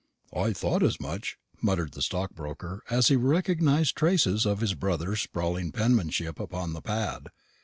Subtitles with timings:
[0.35, 5.71] "I thought as much," muttered the stockbroker, as he recognised traces of his brother's sprawling
[5.71, 7.27] penmanship upon the pad.